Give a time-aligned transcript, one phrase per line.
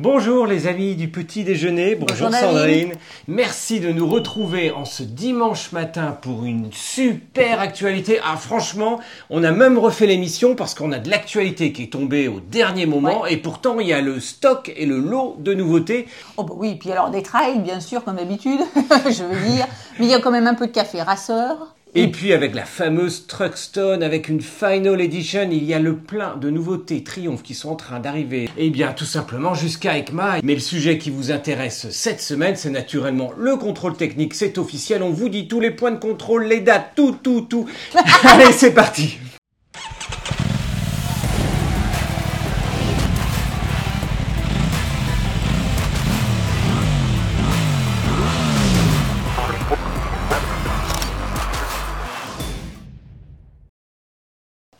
[0.00, 0.46] Bonjour.
[0.46, 1.96] Les amis du petit déjeuner.
[1.96, 2.30] Bonjour.
[2.30, 2.92] Sandrine.
[3.26, 8.20] Merci de nous retrouver en ce dimanche matin pour une super actualité.
[8.24, 12.28] Ah franchement, on a même refait l'émission parce qu'on a de l'actualité qui est tombée
[12.28, 16.06] au dernier moment et pourtant il y a le stock et le lot de nouveautés.
[16.36, 19.66] Oh bah oui, puis alors des trails, bien sûr, comme d'habitude, je veux dire.
[19.98, 21.74] Mais il y a quand même un peu de café rasseur.
[21.94, 26.36] Et puis avec la fameuse Truckstone, avec une Final Edition, il y a le plein
[26.36, 28.48] de nouveautés Triumph qui sont en train d'arriver.
[28.56, 30.36] Et bien tout simplement jusqu'à ECMA.
[30.42, 34.34] Mais le sujet qui vous intéresse cette semaine, c'est naturellement le contrôle technique.
[34.34, 37.66] C'est officiel, on vous dit tous les points de contrôle, les dates, tout, tout, tout.
[38.24, 39.17] Allez, c'est parti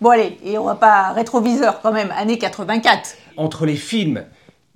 [0.01, 3.17] Bon allez, et on va pas rétroviseur quand même, année 84.
[3.37, 4.25] Entre les films,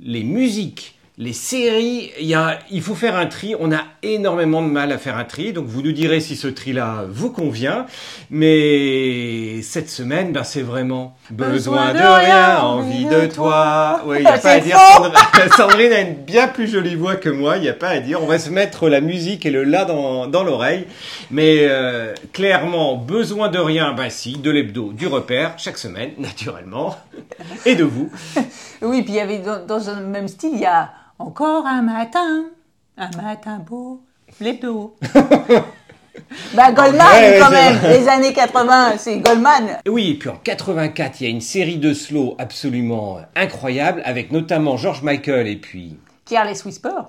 [0.00, 3.54] les musiques, les séries, il, y a, il faut faire un tri.
[3.60, 5.52] On a énormément de mal à faire un tri.
[5.52, 7.86] Donc vous nous direz si ce tri-là vous convient.
[8.30, 14.02] Mais cette semaine, ben, c'est vraiment besoin de rien, envie de toi.
[14.04, 14.76] Oui, il n'y a pas à dire.
[14.76, 15.12] Sandrine,
[15.56, 17.56] Sandrine a une bien plus jolie voix que moi.
[17.56, 18.20] Il n'y a pas à dire.
[18.20, 20.86] On va se mettre la musique et le la dans, dans l'oreille.
[21.30, 26.96] Mais euh, clairement, besoin de rien, ben si, de l'hebdo, du repère, chaque semaine, naturellement.
[27.64, 28.10] Et de vous.
[28.80, 30.90] Oui, puis il y avait dans, dans un même style, il y a
[31.22, 32.44] encore un matin,
[32.98, 34.02] un matin beau,
[34.40, 34.96] les beaux.
[36.54, 37.98] bah Goldman Ouais, quand même, vrai.
[37.98, 39.78] les années 80, c'est Goldman.
[39.88, 44.30] Oui, et puis en 84, il y a une série de slow absolument incroyable, avec
[44.32, 45.96] notamment George Michael et puis
[46.26, 47.00] Careless Whisper.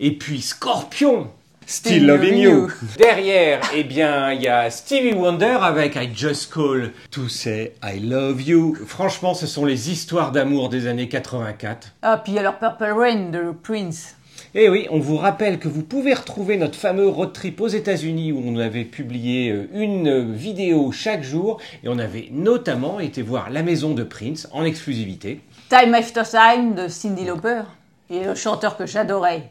[0.00, 1.28] et puis Scorpion.
[1.66, 2.70] Still loving you.
[2.98, 8.00] Derrière, eh bien, il y a Stevie Wonder avec I Just Call to Say I
[8.00, 8.76] Love You.
[8.86, 11.92] Franchement, ce sont les histoires d'amour des années 84.
[12.02, 14.16] Ah, puis alors Purple Rain de Prince.
[14.54, 18.32] Et oui, on vous rappelle que vous pouvez retrouver notre fameux road trip aux États-Unis
[18.32, 23.22] où on avait publié euh, une euh, vidéo chaque jour et on avait notamment été
[23.22, 25.40] voir la maison de Prince en exclusivité.
[25.70, 27.62] Time After Time de Cindy Lauper.
[28.10, 29.48] Et le chanteur que j'adorais.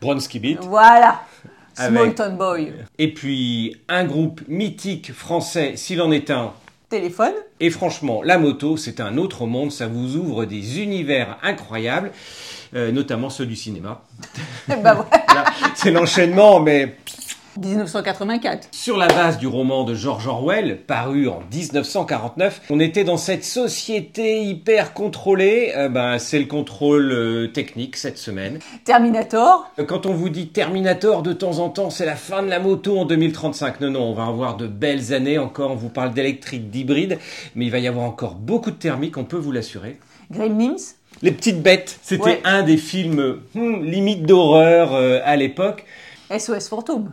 [0.00, 0.60] Bronski Beat.
[0.64, 1.22] Voilà.
[1.74, 2.72] Small Avec- Town Boy.
[2.98, 6.52] Et puis un groupe mythique français, s'il en est un.
[6.88, 7.34] Téléphone.
[7.60, 12.12] Et franchement, la moto, c'est un autre monde, ça vous ouvre des univers incroyables,
[12.74, 14.02] euh, notamment ceux du cinéma.
[14.68, 15.06] bah.
[15.34, 15.44] Là,
[15.74, 16.96] c'est l'enchaînement, mais
[17.58, 18.68] 1984.
[18.72, 23.44] sur la base du roman de George Orwell, paru en 1949, on était dans cette
[23.44, 25.72] société hyper contrôlée.
[25.76, 28.58] Euh, ben, c'est le contrôle euh, technique cette semaine.
[28.84, 29.70] Terminator.
[29.86, 32.98] Quand on vous dit Terminator de temps en temps, c'est la fin de la moto
[32.98, 33.80] en 2035.
[33.80, 35.70] Non, non, on va avoir de belles années encore.
[35.72, 37.18] On vous parle d'électrique, d'hybride,
[37.54, 39.98] mais il va y avoir encore beaucoup de thermique, on peut vous l'assurer.
[40.30, 40.76] Gremlins.
[41.22, 42.40] Les petites bêtes, c'était Ouais.
[42.44, 45.84] un des films hmm, limite d'horreur euh, à l'époque,
[46.36, 47.10] SOS Fantôme.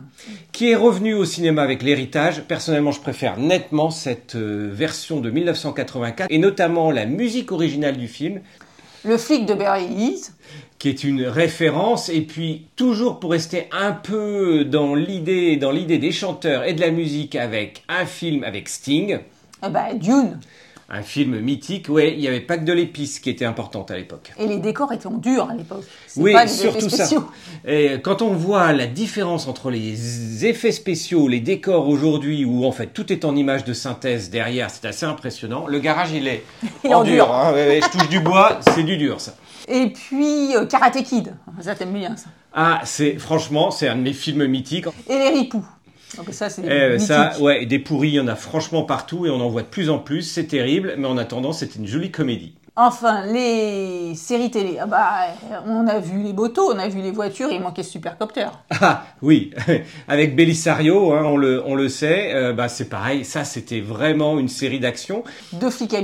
[0.52, 2.42] qui est revenu au cinéma avec l'héritage.
[2.42, 8.08] Personnellement, je préfère nettement cette euh, version de 1984, et notamment la musique originale du
[8.08, 8.40] film,
[9.04, 10.24] Le flic de Beverly Hills.
[10.78, 15.98] qui est une référence et puis toujours pour rester un peu dans l'idée dans l'idée
[15.98, 19.18] des chanteurs et de la musique avec un film avec Sting
[19.64, 20.38] Eh ben, Dune.
[20.88, 23.96] Un film mythique ouais il n'y avait pas que de l'épice qui était importante à
[23.96, 25.84] l'époque Et les décors étaient en dur à l'époque.
[26.16, 27.08] Oui pas surtout ça
[27.66, 32.70] et quand on voit la différence entre les effets spéciaux les décors aujourd'hui où en
[32.72, 36.44] fait tout est en image de synthèse derrière c'est assez impressionnant le garage il est
[36.84, 37.34] Il en en dur, dur.
[37.34, 37.52] hein.
[37.56, 39.34] Je touche du bois c'est du dur ça
[39.68, 41.34] Et puis euh, Karate Kid.
[41.60, 42.26] Ça t'aime bien ça.
[42.54, 45.64] ah c'est franchement c'est un de mes films mythiques Et les ripoux.
[46.16, 49.30] Donc ça c'est Eh, ça, ouais, des pourris, il y en a franchement partout et
[49.30, 50.22] on en voit de plus en plus.
[50.22, 52.54] C'est terrible, mais en attendant, c'était une jolie comédie.
[52.78, 54.76] Enfin, les séries télé.
[54.78, 55.08] Ah bah,
[55.66, 58.48] on a vu les motos, on a vu les voitures, il manquait Supercopter.
[58.82, 59.50] Ah oui,
[60.08, 63.24] avec Belisario, hein, on, le, on le sait, euh, bah, c'est pareil.
[63.24, 65.24] Ça, c'était vraiment une série d'action.
[65.54, 66.02] Deux flics à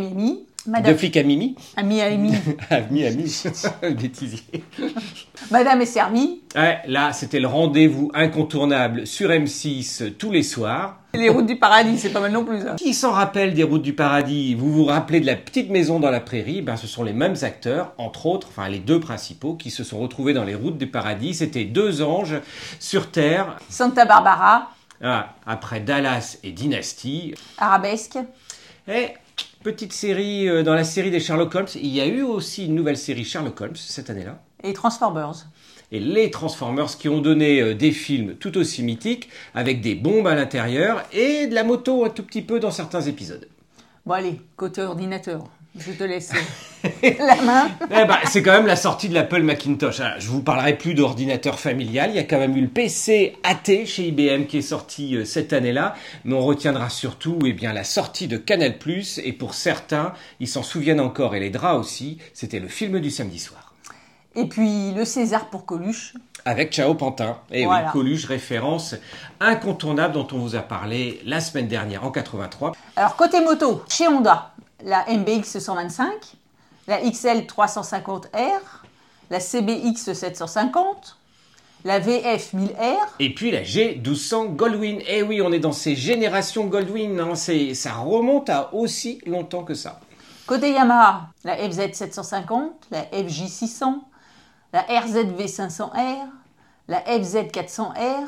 [0.66, 0.82] Miami.
[0.82, 2.34] De Madame flic à Mimi, à Miami.
[2.70, 3.42] à Miami,
[3.82, 4.42] bêtisier.
[5.50, 6.40] Madame est servie.
[6.54, 10.98] Ouais, là, c'était le rendez-vous incontournable sur M6 tous les soirs.
[11.14, 12.60] Les routes du paradis, c'est pas mal non plus.
[12.76, 14.54] Qui s'en rappelle des routes du paradis?
[14.54, 16.62] Vous vous rappelez de la petite maison dans la prairie?
[16.62, 19.98] Ben, Ce sont les mêmes acteurs, entre autres, enfin les deux principaux, qui se sont
[19.98, 21.34] retrouvés dans les routes du paradis.
[21.34, 22.40] C'était deux anges
[22.78, 24.70] sur Terre, Santa Barbara,
[25.02, 27.34] ah, après Dallas et Dynasty.
[27.58, 28.18] Arabesque.
[28.88, 29.08] Et
[29.62, 32.74] petite série, euh, dans la série des Sherlock Holmes, il y a eu aussi une
[32.74, 34.42] nouvelle série Sherlock Holmes cette année-là.
[34.62, 35.46] et Transformers.
[35.90, 40.26] Et les Transformers qui ont donné euh, des films tout aussi mythiques, avec des bombes
[40.26, 43.46] à l'intérieur et de la moto un tout petit peu dans certains épisodes.
[44.04, 45.44] Bon allez, côté ordinateur.
[45.78, 46.32] Je te laisse
[47.02, 47.70] la main.
[47.84, 50.00] Eh ben, c'est quand même la sortie de l'Apple Macintosh.
[50.00, 52.10] Alors, je vous parlerai plus d'ordinateur familial.
[52.10, 55.24] Il y a quand même eu le PC AT chez IBM qui est sorti euh,
[55.24, 55.94] cette année-là.
[56.24, 58.74] Mais on retiendra surtout eh bien, la sortie de Canal+.
[59.24, 63.10] Et pour certains, ils s'en souviennent encore, et les draps aussi, c'était le film du
[63.10, 63.72] samedi soir.
[64.34, 66.14] Et puis le César pour Coluche.
[66.44, 67.38] Avec Ciao Pantin.
[67.50, 67.86] Et Voilà.
[67.86, 68.94] oui, Coluche, référence
[69.40, 72.72] incontournable dont on vous a parlé la semaine dernière en 83.
[72.96, 74.51] Alors côté moto, chez Honda,
[74.84, 76.12] la MBX 125,
[76.88, 78.60] la XL 350R,
[79.30, 81.16] la CBX 750,
[81.84, 84.98] la VF 1000R, Et puis la G1200 Goldwyn.
[85.06, 87.18] Eh oui, on est dans ces générations Goldwyn.
[87.18, 87.34] hein.
[87.34, 90.00] C'est, ça remonte à aussi longtemps que ça.
[90.46, 94.04] Côté Yamaha, la FZ 750, la FJ 600,
[94.72, 96.26] la RZV 500R,
[96.88, 98.26] la FZ 400R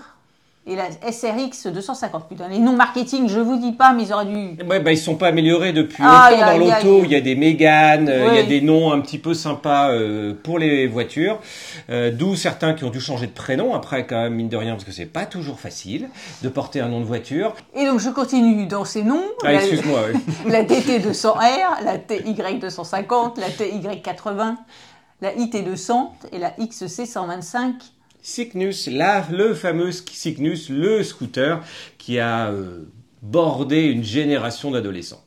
[0.67, 2.29] et la SRX 250.
[2.29, 4.57] Putain, les noms marketing, je vous dis pas, mais ils auraient dû.
[4.69, 6.59] Ouais, bah, ils sont pas améliorés depuis Ah, longtemps y a- dans
[6.91, 7.05] l'auto.
[7.05, 9.91] Il y a des Mégane, euh, il y a des noms un petit peu sympas
[9.91, 11.39] euh, pour les voitures.
[11.91, 13.75] Euh, D'où certains qui ont dû changer de prénom.
[13.75, 16.09] Après, quand même, mine de rien, parce que c'est pas toujours facile
[16.43, 17.55] de porter un nom de voiture.
[17.75, 19.23] Et donc je continue dans ces noms.
[19.45, 20.01] Ah, La- excuse-moi.
[20.15, 20.21] oui.
[20.51, 24.57] la TT 200R, la TY 250, la TY 80,
[25.21, 27.75] la IT 200 et la XC 125.
[28.25, 31.63] Cygnus, le fameux Cygnus, le scooter
[31.99, 32.91] qui a euh,
[33.21, 35.23] bordé une génération d'adolescents.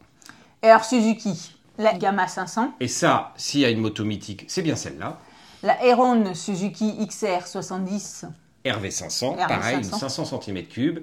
[0.63, 4.63] Et alors Suzuki, la Gamma 500, Et ça, s'il y a une moto mythique, c'est
[4.63, 5.19] bien celle-là.
[5.61, 8.25] la Heron Suzuki XR 70,
[8.69, 9.47] RV500, RV500.
[9.47, 10.99] pareil, une 500 cm3.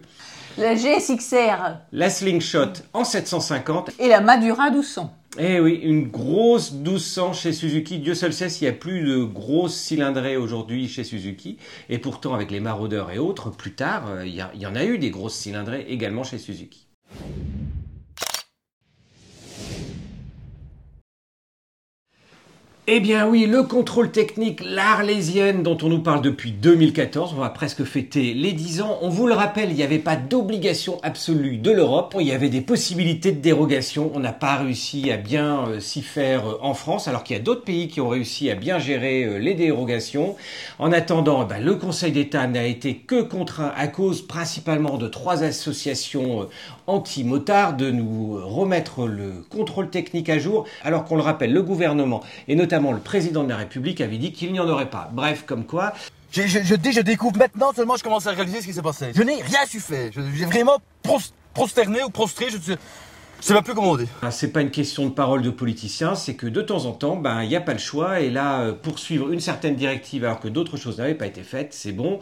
[0.59, 3.91] la GSXR La Slingshot en 750.
[3.99, 5.13] et la Madura 1200.
[5.37, 7.99] Eh oui, une grosse 1200 chez Suzuki.
[7.99, 11.59] Dieu seul sait s'il n'y a plus de grosses cylindrées aujourd'hui chez Suzuki.
[11.89, 14.67] Et pourtant, avec les maraudeurs et autres, plus tard, euh, il y, a- il y
[14.67, 16.87] en a eu des grosses cylindrées également chez Suzuki.
[22.87, 27.49] Eh bien oui, le contrôle technique, l'Arlésienne dont on nous parle depuis 2014, on va
[27.49, 28.99] presque fêter les 10 ans.
[29.01, 32.51] On vous le rappelle, il n'y avait pas d'obligation absolue de l'Europe, il y avait
[32.51, 34.11] des possibilités de dérogation.
[34.13, 37.41] On n'a pas réussi à bien euh, s'y faire euh, en France, alors qu'il y
[37.41, 40.37] a d'autres pays qui ont réussi à bien gérer euh, les dérogations.
[40.79, 45.43] En attendant, ben, le Conseil d'État n'a été que contraint à cause principalement de trois
[45.43, 46.49] associations
[46.87, 52.23] anti-motards de nous remettre le contrôle technique à jour, alors qu'on le rappelle, le gouvernement
[52.47, 55.11] et notamment le président de la République avait dit qu'il n'y en aurait pas.
[55.12, 55.93] Bref, comme quoi,
[56.32, 58.82] Je, je, je dis, je découvre maintenant seulement, je commence à réaliser ce qui s'est
[58.82, 59.12] passé.
[59.15, 60.11] Je n'ai rien su faire.
[60.12, 61.19] Je- J'ai vraiment pros-
[61.55, 62.62] prosterné ou prostré, je ne
[63.41, 64.09] sais, même plus comment on dit.
[64.23, 67.17] Ah, C'est pas une question de parole de politicien, c'est que de temps en temps,
[67.17, 68.21] ben il n'y a pas le choix.
[68.21, 71.73] Et là, euh, poursuivre une certaine directive alors que d'autres choses n'avaient pas été faites,
[71.75, 72.19] c'est bon.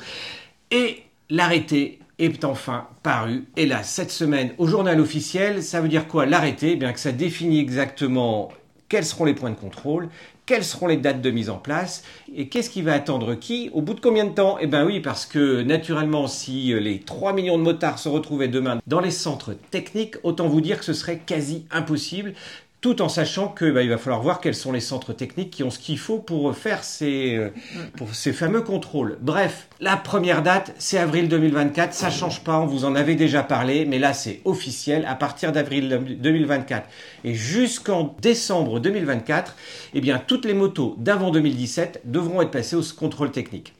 [0.71, 3.47] Et l'arrêté est enfin paru.
[3.57, 7.01] Et là, cette semaine, au journal officiel, ça veut dire quoi L'arrêté, Eh bien que
[7.01, 8.51] ça définit exactement
[8.93, 10.11] quels seront les points de contrôle,
[10.45, 12.05] quelles seront les dates de mise en place
[12.37, 14.59] et qu'est-ce qui va attendre qui au bout de combien de temps?
[14.61, 18.49] Eh bien oui, parce que naturellement, si euh, les 3 millions de motards se retrouvaient
[18.49, 22.35] demain dans les centres techniques, autant vous dire que ce serait quasi impossible.
[22.83, 25.63] Tout en sachant que bah, il va falloir voir quels sont les centres techniques qui
[25.63, 27.51] ont ce qu'il faut pour faire ces, euh,
[27.97, 29.19] pour ces fameux contrôles.
[29.21, 31.95] Bref, la première date, c'est avril 2024.
[31.95, 35.05] Ça change pas, on vous en avait déjà parlé, mais là c'est officiel.
[35.07, 36.89] À partir d'avril 2024
[37.23, 39.55] et jusqu'en décembre 2024,
[39.95, 43.75] eh bien toutes les motos d'avant 2017 devront être passées au contrôle technique.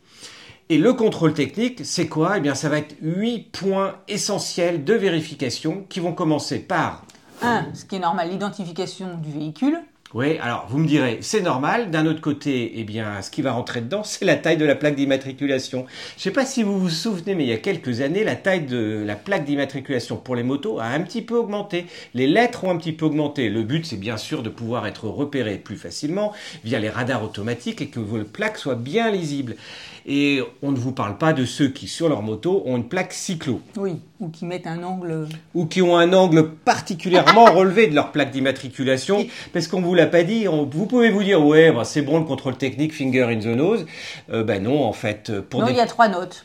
[0.69, 2.39] Et le contrôle technique, c'est quoi?
[2.39, 7.05] Eh bien, ça va être huit points essentiels de vérification qui vont commencer par
[7.43, 7.75] 1.
[7.75, 9.79] Ce qui est normal, l'identification du véhicule.
[10.15, 11.91] Oui, alors vous me direz, c'est normal.
[11.91, 14.75] D'un autre côté, eh bien, ce qui va rentrer dedans, c'est la taille de la
[14.75, 15.87] plaque d'immatriculation.
[15.89, 18.37] Je ne sais pas si vous vous souvenez, mais il y a quelques années, la
[18.37, 21.87] taille de la plaque d'immatriculation pour les motos a un petit peu augmenté.
[22.13, 23.49] Les lettres ont un petit peu augmenté.
[23.49, 27.81] Le but, c'est bien sûr de pouvoir être repéré plus facilement via les radars automatiques
[27.81, 29.57] et que vos plaques soient bien lisibles.
[30.05, 33.13] Et on ne vous parle pas de ceux qui, sur leur moto, ont une plaque
[33.13, 34.01] cyclo Oui.
[34.21, 35.27] Ou qui mettent un angle.
[35.55, 40.02] ou qui ont un angle particulièrement relevé de leur plaque d'immatriculation, parce qu'on vous l'a
[40.07, 43.25] pas dit, on- vous pouvez vous dire ouais, bah, c'est bon le contrôle technique, finger
[43.25, 43.87] in the nose.
[44.31, 46.45] Euh, ben non, en fait, euh, pour non, des il y a trois notes.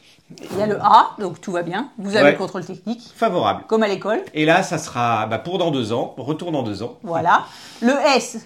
[0.51, 1.89] Il y a le A, donc tout va bien.
[1.97, 2.31] Vous avez Ouais.
[2.33, 3.63] le contrôle technique, favorables.
[3.67, 4.19] comme à l'école.
[4.33, 6.97] Et là, ça sera bah, pour dans deux ans, retour dans deux ans.
[7.03, 7.45] Voilà.
[7.81, 8.45] Le S,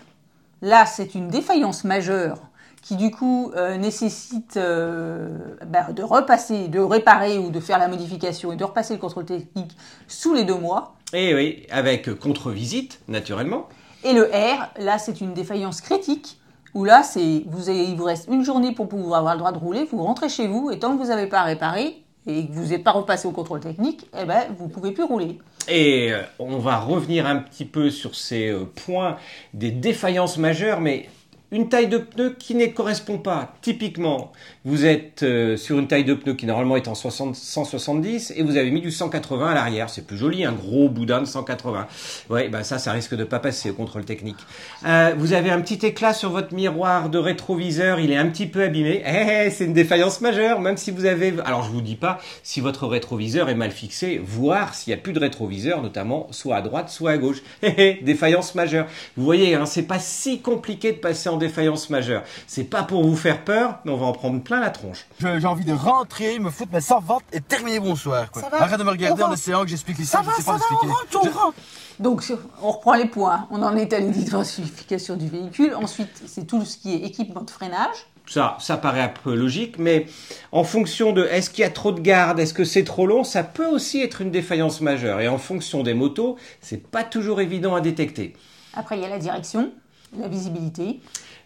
[0.62, 2.38] là, c'est une défaillance majeure
[2.84, 5.30] qui, du coup, euh, nécessite euh,
[5.66, 9.26] bah, de repasser, de réparer ou de faire la modification et de repasser le contrôle
[9.26, 9.76] technique
[10.08, 10.94] sous les deux mois.
[11.14, 13.68] Et oui, avec contre-visite, naturellement.
[14.04, 16.38] Et le R, là, c'est une défaillance critique
[16.74, 19.52] où là, c'est vous avez- il vous reste une journée pour pouvoir avoir le droit
[19.52, 19.88] de rouler.
[19.92, 22.84] Vous rentrez chez vous et tant que vous n'avez pas réparé, et que vous n'êtes
[22.84, 25.40] pas repassé au contrôle technique, eh ben, vous pouvez plus rouler.
[25.68, 29.18] Et euh, on va revenir un petit peu sur ces euh, points
[29.56, 31.10] des défaillances majeures, mais
[31.52, 33.54] une taille de pneu qui ne correspond pas.
[33.62, 34.32] Typiquement,
[34.64, 38.44] vous êtes euh, sur une taille de pneu qui normalement est en 60, 170 et
[38.44, 39.90] vous avez mis du 180 à l'arrière.
[39.90, 41.88] C'est plus joli, un gros boudin de 180.
[42.30, 44.38] Ouais, ben ça, ça risque de pas passer au contrôle technique.
[44.86, 48.48] Euh, vous avez un petit éclat sur votre miroir de rétroviseur, il est un petit
[48.48, 49.04] peu abîmé.
[49.06, 51.34] Eh, c'est une défaillance majeure, même si vous avez...
[51.44, 54.98] Alors je vous dis pas si votre rétroviseur est mal fixé, voire s'il y a
[54.98, 57.42] plus de rétroviseur, notamment soit à droite, soit à gauche.
[57.78, 58.86] Eh, défaillance majeure.
[59.16, 62.24] Vous voyez, hein, c'est pas si compliqué de passer en défaillance majeure.
[62.48, 65.06] C'est pas pour vous faire peur, mais on va en prendre plein la tronche.
[65.20, 68.32] J'ai envie de rentrer, me foutre mes 100 ventes et terminer bonsoir.
[68.32, 68.42] Quoi.
[68.42, 70.42] Ça va Arrête de me regarder en essayant que j'explique ici, Ça je va, sais
[70.44, 71.58] ça pas va, on rentre, on Je- rentre.
[72.00, 72.24] Donc,
[72.64, 73.48] on reprend les points.
[73.52, 75.76] On en est à l'identification du véhicule.
[75.76, 77.96] Ensuite, c'est tout ce qui est équipement de freinage.
[78.28, 80.06] Ça, ça paraît un peu logique, mais
[80.52, 83.24] en fonction de est-ce qu'il y a trop de garde, est-ce que c'est trop long,
[83.24, 85.20] ça peut aussi être une défaillance majeure.
[85.20, 88.36] Et en fonction des motos, c'est pas toujours évident à détecter.
[88.74, 89.72] Après, il y a la direction,
[90.18, 91.02] la visibilité.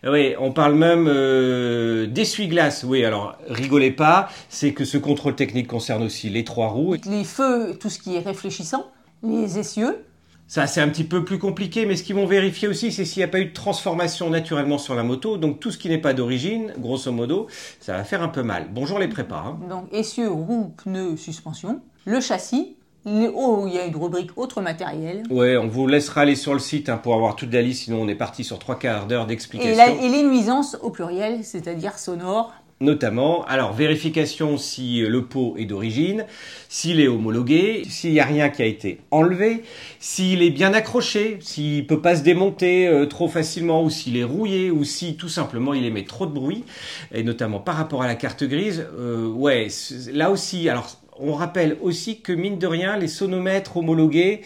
[0.05, 2.83] Oui, on parle même euh, d'essuie-glace.
[2.83, 6.95] Oui, alors rigolez pas, c'est que ce contrôle technique concerne aussi les trois roues.
[7.09, 8.85] Les feux, tout ce qui est réfléchissant.
[9.23, 10.05] Les essieux.
[10.47, 13.21] Ça, c'est un petit peu plus compliqué, mais ce qu'ils vont vérifier aussi, c'est s'il
[13.21, 15.37] n'y a pas eu de transformation naturellement sur la moto.
[15.37, 17.47] Donc tout ce qui n'est pas d'origine, grosso modo,
[17.79, 18.67] ça va faire un peu mal.
[18.71, 19.43] Bonjour les prépas.
[19.43, 19.59] hein.
[19.67, 21.81] Donc, essieux, roues, pneus, suspension.
[22.05, 22.75] Le châssis.
[23.05, 25.23] Hauts, il y a une rubrique autre matériel.
[25.29, 28.01] Ouais, on vous laissera aller sur le site hein, pour avoir toute la liste, sinon
[28.01, 29.75] on est parti sur trois quarts d'heure Et, d'explication.
[29.77, 32.53] la- et les nuisances au pluriel, c'est-à-dire sonores.
[32.81, 36.25] Notamment, alors vérification si le pot est d'origine,
[36.67, 39.63] s'il est homologué, s'il n'y a rien qui a été enlevé,
[39.99, 44.25] s'il est bien accroché, s'il peut pas se démonter euh, trop facilement, ou s'il est
[44.25, 46.65] rouillé, ou si tout simplement il émet trop de bruit,
[47.13, 48.85] et notamment par rapport à la carte grise.
[48.99, 49.67] euh, ouais,
[50.11, 50.87] là aussi, alors
[51.19, 54.41] on rappelle aussi que mine de rien, les sonomètres homologués,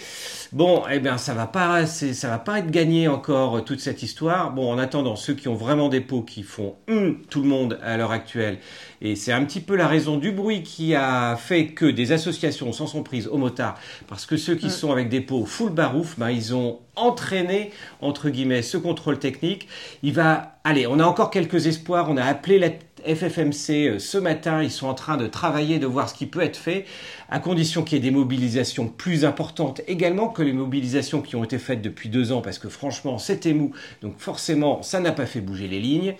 [0.52, 4.02] bon, eh bien, ça va pas, ça va pas être gagné encore euh, toute cette
[4.04, 4.52] histoire.
[4.52, 7.80] Bon, en attendant, ceux qui ont vraiment des pots qui font hum, tout le monde
[7.84, 8.60] à l'heure actuelle,
[9.02, 12.74] et c'est un petit peu la raison du bruit qui a fait que des associations
[12.74, 13.78] s'en sont prises aux motards,
[14.08, 14.70] parce que ceux qui Mm.
[14.72, 19.68] sont avec des pots full barouf, ben, ils ont entraîné entre guillemets ce contrôle technique.
[20.04, 22.08] Il va, allez, on a encore quelques espoirs.
[22.10, 22.70] On a appelé la
[23.16, 24.62] FFMC euh, ce matin.
[24.62, 26.86] Ils sont en train de travailler, de voir ce qui peut être fait,
[27.30, 31.44] à condition qu'il y ait des mobilisations plus importantes également que les mobilisations qui ont
[31.44, 33.72] été faites depuis deux ans, parce que franchement, c'était mou.
[34.02, 36.16] Donc forcément, ça n'a pas fait bouger les lignes.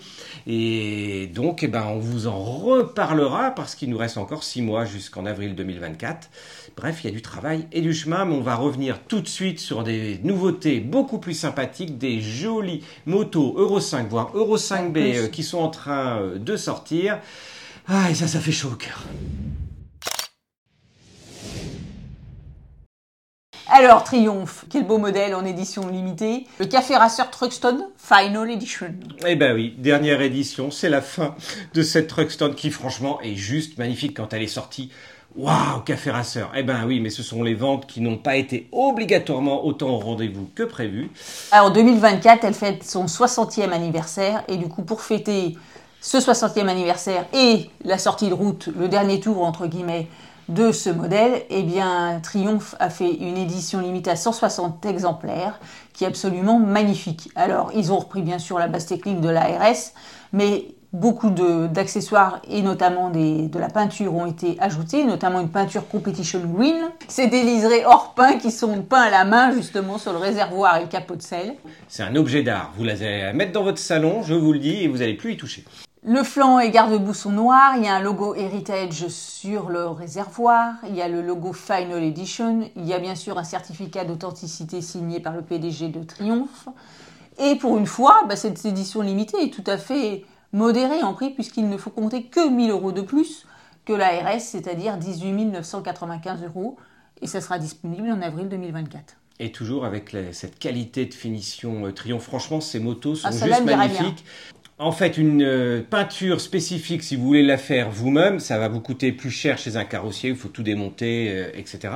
[0.46, 4.84] Et donc, eh ben, on vous en reparlera parce qu'il nous reste encore six mois
[4.84, 6.28] jusqu'en avril 2024.
[6.76, 9.28] Bref, il y a du travail et du chemin, mais on va revenir tout de
[9.28, 14.92] suite sur des nouveautés beaucoup plus sympathiques, des jolies motos Euro 5, voire Euro 5B
[14.92, 15.18] plus.
[15.18, 17.18] euh, qui sont en train euh, de sortir.
[17.88, 19.02] Ah, et ça, ça fait chaud au cœur.
[23.72, 26.44] Alors, Triomphe, quel beau modèle en édition limitée.
[26.58, 28.92] Le Café Racer Truxton Final Edition.
[29.24, 31.36] Eh ben oui, dernière édition, c'est la fin
[31.72, 34.90] de cette Truckstone qui franchement est juste magnifique quand elle est sortie.
[35.36, 36.50] Waouh, Café Racer.
[36.56, 39.98] Eh ben oui, mais ce sont les ventes qui n'ont pas été obligatoirement autant au
[40.00, 41.08] rendez-vous que prévu.
[41.52, 44.42] Alors, 2024, elle fête son 60e anniversaire.
[44.48, 45.56] Et du coup, pour fêter
[46.00, 50.08] ce 60e anniversaire et la sortie de route, le dernier tour, entre guillemets,
[50.50, 55.60] de ce modèle, eh bien, Triomphe a fait une édition limitée à 160 exemplaires,
[55.92, 57.30] qui est absolument magnifique.
[57.36, 59.92] Alors, ils ont repris bien sûr la base technique de l'ARS,
[60.32, 65.86] mais beaucoup d'accessoires et notamment des- de la peinture ont été ajoutés, notamment une peinture
[65.86, 66.76] Competition Green.
[67.06, 70.78] C'est des liserés hors pain qui sont peints à la main justement sur le réservoir
[70.78, 71.54] et le capot de sel.
[71.86, 72.72] C'est un objet d'art.
[72.76, 75.36] Vous l'avez mettre dans votre salon, je vous le dis, et vous n'allez plus y
[75.36, 75.64] toucher.
[76.02, 80.74] Le flanc et garde-boue sont noirs, il y a un logo Heritage sur le réservoir,
[80.88, 84.80] il y a le logo Final Edition, il y a bien sûr un certificat d'authenticité
[84.80, 86.68] signé par le PDG de Triomphe.
[87.38, 91.30] Et pour une fois, bah, cette édition limitée est tout à fait modérée en prix
[91.30, 93.44] puisqu'il ne faut compter que 1000 euros de plus
[93.84, 96.76] que la RS, c'est-à-dire 18 995 euros.
[97.20, 99.16] Et ça sera disponible en avril 2024.
[99.38, 102.22] Et toujours avec la- cette qualité de finition euh, triomphe.
[102.24, 104.24] Franchement, ces motos sont Ah, juste magnifiques.
[104.82, 108.80] En fait, une euh, peinture spécifique, si vous voulez la faire vous-même, ça va vous
[108.80, 110.30] coûter plus cher chez un carrossier.
[110.30, 111.92] Il faut tout démonter, euh, etc.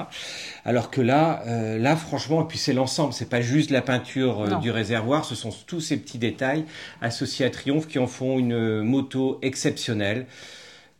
[0.66, 3.14] Alors que là, euh, là, franchement, et puis c'est l'ensemble.
[3.14, 5.24] C'est pas juste la peinture du réservoir.
[5.24, 6.66] Ce sont tous ces petits détails
[7.00, 10.26] associés à Triomphe qui en font une moto exceptionnelle.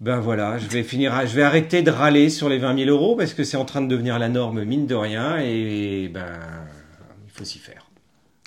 [0.01, 2.89] Ben voilà, je vais finir, à- je vais arrêter de râler sur les 20 000
[2.91, 6.41] euros parce que c'est en train de devenir la norme mine de rien et ben
[7.27, 7.84] il faut s'y faire.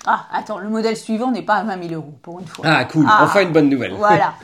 [0.06, 2.64] Ah, attends, le modèle suivant n'est pas à 20 000 euros pour une fois.
[2.68, 3.20] Ah cool, Ah.
[3.24, 3.92] enfin une bonne nouvelle.
[3.94, 4.34] Voilà.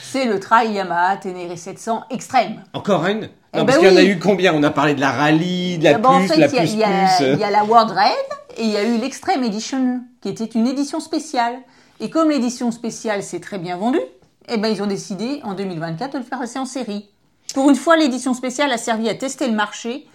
[0.00, 2.62] C'est le trail Yamaha Ténéré 700 Extrême.
[2.74, 3.28] Encore une?
[3.54, 4.54] Eh Non, ben parce qu'il y en a eu combien?
[4.54, 6.56] On a parlé de la rallye, de la D'abord, en plus, fait, la il y
[6.56, 7.26] a- plus il y, a- plus.
[7.34, 8.14] il y a la World Raid
[8.58, 11.54] et il y a eu l'Extreme Edition, qui était une édition spéciale.
[12.00, 13.98] Et comme l'édition spéciale s'est très bien vendue,
[14.48, 17.08] eh ben, ils ont décidé en 2024 de le faire passer en série.
[17.54, 20.06] Pour une fois, l'édition spéciale a servi à tester le marché.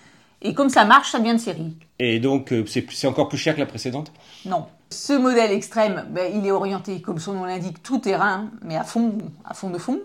[0.42, 1.74] Et comme ça marche, ça devient de série.
[2.00, 4.12] Et donc, euh, c'est encore plus cher que la précédente?
[4.46, 4.66] Non.
[4.90, 8.84] Ce modèle extrême, ben, il est orienté, comme son nom l'indique, tout terrain, mais à
[8.84, 9.14] fond,
[9.46, 10.00] à fond de fond,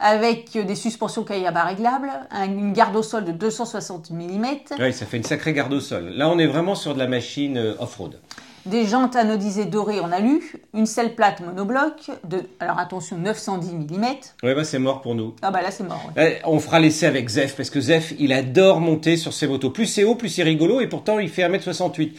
[0.00, 4.44] avec des suspensions Kayaba réglables, un- une garde au sol de 260 mm,
[4.80, 6.08] Oui, ça fait une sacrée garde au sol.
[6.14, 8.18] Là, on est vraiment sur de la machine euh, off-road.
[8.66, 14.04] Des jantes anodisées dorées en alu, une selle plate monobloc de, alors attention, 910 mm.
[14.42, 15.34] Ouais, bah c'est mort pour nous.
[15.42, 16.00] Ah bah là c'est mort.
[16.16, 16.38] ouais.
[16.40, 19.70] Eh, On fera l'essai avec Zef, parce que Zef, il adore monter sur ses motos.
[19.70, 22.12] Plus c'est haut, plus c'est rigolo, et pourtant il fait 1m68.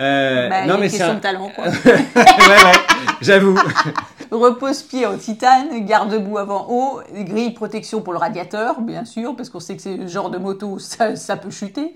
[0.00, 1.50] Euh, Bah, a une question un- talent.
[1.54, 1.64] Quoi.
[1.86, 2.72] ouais, ouais,
[3.20, 3.58] j'avoue.
[4.30, 9.58] Repose-pied en titane, garde-boue avant haut, grille protection pour le radiateur, bien sûr, parce qu'on
[9.60, 11.94] sait que c'est le genre de moto, ça, ça peut chuter.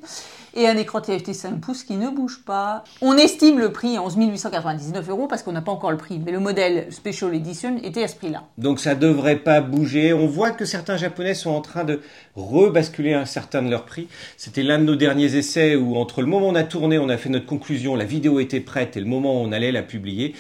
[0.56, 2.84] Et un écran TFT 5 pouces qui ne bouge pas.
[3.00, 6.20] On estime le prix à 11 899 euros parce qu'on n'a pas encore le prix.
[6.24, 8.44] Mais le modèle Special Edition était à ce prix-là.
[8.56, 10.12] Donc ça devrait pas bouger.
[10.12, 12.00] On voit que certains Japonais sont en train de
[12.36, 14.06] rebasculer un certain de leur prix.
[14.36, 17.08] C'était l'un de nos derniers essais où entre le moment où on a tourné, on
[17.08, 19.82] a fait notre conclusion, la vidéo était prête et le moment où on allait la
[19.82, 20.34] publier,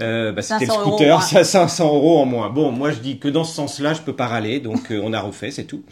[0.00, 2.48] euh, bah, c'était le 500 euros scooter, ça 500 euros en moins.
[2.48, 5.12] Bon, moi je dis que dans ce sens-là, je peux pas râler, donc euh, on
[5.12, 5.82] a refait, c'est tout.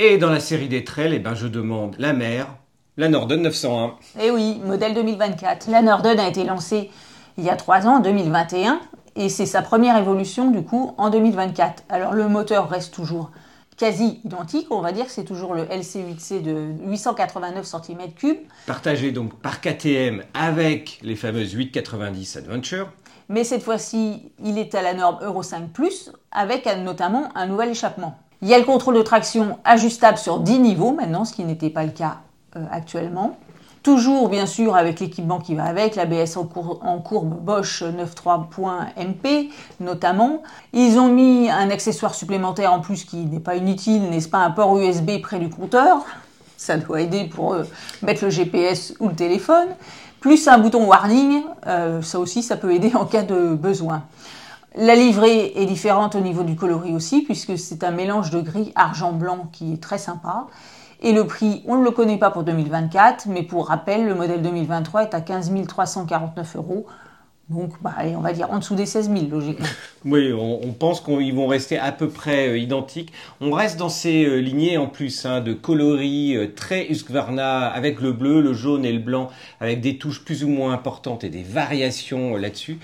[0.00, 2.46] Et dans la série des trails, eh ben, je demande la mer,
[2.96, 3.94] la Norden 901.
[4.22, 5.68] Eh oui, modèle 2024.
[5.68, 6.88] La Norden a été lancée
[7.36, 8.80] il y a trois ans, en 2021,
[9.16, 11.82] et c'est sa première évolution du coup en 2024.
[11.88, 13.32] Alors le moteur reste toujours
[13.76, 19.34] quasi identique, on va dire que c'est toujours le LC8C de 889 cm3, Partagé donc
[19.40, 22.88] par KTM avec les fameuses 890 Adventure.
[23.28, 25.70] mais cette fois-ci il est à la norme Euro 5⁇
[26.32, 28.16] avec notamment un nouvel échappement.
[28.42, 31.70] Il y a le contrôle de traction ajustable sur 10 niveaux maintenant, ce qui n'était
[31.70, 32.18] pas le cas
[32.56, 33.36] euh, actuellement.
[33.82, 39.50] Toujours, bien sûr, avec l'équipement qui va avec, l'ABS en, cour- en courbe Bosch 93.MP
[39.80, 40.42] notamment.
[40.72, 44.50] Ils ont mis un accessoire supplémentaire en plus qui n'est pas inutile, n'est-ce pas, un
[44.50, 46.04] port USB près du compteur.
[46.56, 47.62] Ça doit aider pour euh,
[48.02, 49.68] mettre le GPS ou le téléphone.
[50.20, 54.02] Plus un bouton warning, euh, ça aussi, ça peut aider en cas de besoin.
[54.76, 58.72] La livrée est différente au niveau du coloris aussi, puisque c'est un mélange de gris
[58.74, 60.46] argent-blanc qui est très sympa.
[61.00, 64.42] Et le prix, on ne le connaît pas pour 2024, mais pour rappel, le modèle
[64.42, 66.86] 2023 est à 15 349 euros.
[67.48, 69.66] Donc, bah, on va dire en dessous des 16 000, logiquement.
[70.04, 73.10] Oui, on, pense qu'ils vont rester à peu près euh, identiques.
[73.40, 78.00] On reste dans ces euh, lignées en plus hein, de coloris euh, très Husqvarna avec
[78.00, 81.30] le bleu, le jaune et le blanc, avec des touches plus ou moins importantes et
[81.30, 82.78] des variations là-dessus.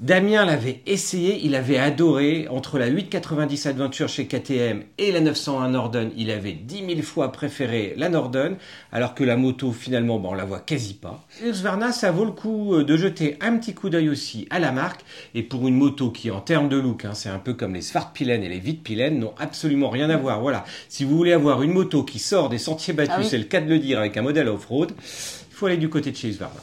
[0.00, 2.46] Damien l'avait essayé, il avait adoré.
[2.50, 7.32] Entre la 890 Adventure chez KTM et la 901 Norden, il avait 10 000 fois
[7.32, 8.56] préféré la Norden,
[8.92, 11.26] alors que la moto, finalement, ben, on la voit quasi pas.
[11.44, 14.70] Husqvarna, ça vaut le coup euh, de jeter un petit coup d'œil aussi à la
[14.70, 15.00] marque.
[15.34, 17.82] Et pour une moto qui, en termes de look, hein, c'est un peu comme les
[17.82, 20.40] Svartpilen et les Vitpilen, n'ont absolument rien à voir.
[20.40, 20.64] Voilà.
[20.88, 23.26] Si vous voulez avoir une moto qui sort des sentiers battus, Ah oui.
[23.28, 26.12] c'est le cas de le dire, avec un modèle off-road, il faut aller du côté
[26.12, 26.60] de chez Husqvarna.